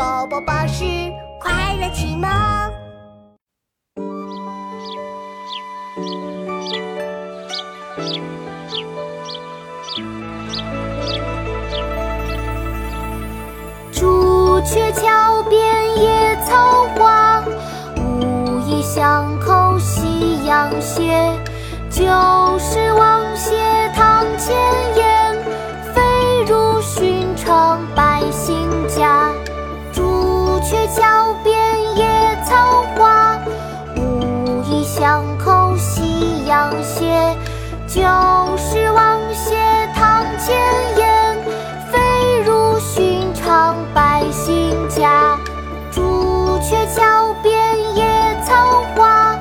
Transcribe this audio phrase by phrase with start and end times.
[0.00, 0.82] 宝宝巴士
[1.38, 2.26] 快乐启蒙。
[13.92, 15.60] 朱雀桥边
[15.98, 17.44] 野草花，
[17.98, 21.38] 乌衣巷口夕阳斜。
[21.90, 22.06] 旧
[30.94, 31.54] 桥边
[31.96, 33.38] 野草花，
[33.96, 37.36] 乌衣巷口夕阳斜。
[37.86, 38.00] 旧
[38.56, 39.54] 时王谢
[39.94, 40.56] 堂前
[40.96, 41.38] 燕，
[41.90, 45.38] 飞入寻常百姓家。
[45.92, 47.54] 朱雀桥边
[47.94, 48.04] 野
[48.44, 49.38] 草花，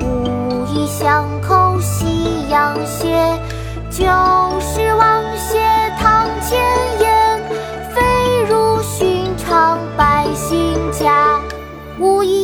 [0.00, 3.38] 乌衣巷口夕阳斜。
[3.90, 4.04] 旧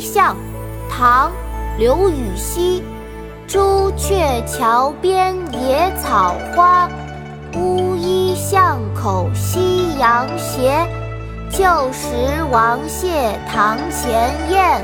[0.01, 0.35] 乌衣巷，
[0.89, 1.31] 唐·
[1.79, 2.83] 刘禹锡。
[3.47, 6.89] 朱雀桥边野草花，
[7.55, 10.89] 乌衣巷口夕阳斜。
[11.51, 12.09] 旧时
[12.51, 14.83] 王谢堂前燕，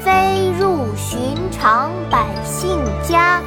[0.00, 3.40] 飞入寻常百姓家。